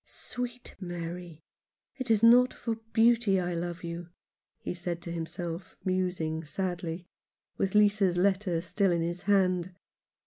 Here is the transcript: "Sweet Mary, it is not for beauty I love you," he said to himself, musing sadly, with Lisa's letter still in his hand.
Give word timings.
"Sweet 0.04 0.76
Mary, 0.78 1.40
it 1.96 2.10
is 2.10 2.22
not 2.22 2.52
for 2.52 2.74
beauty 2.92 3.40
I 3.40 3.54
love 3.54 3.82
you," 3.82 4.10
he 4.58 4.74
said 4.74 5.00
to 5.00 5.10
himself, 5.10 5.74
musing 5.86 6.44
sadly, 6.44 7.06
with 7.56 7.74
Lisa's 7.74 8.18
letter 8.18 8.60
still 8.60 8.92
in 8.92 9.00
his 9.00 9.22
hand. 9.22 9.74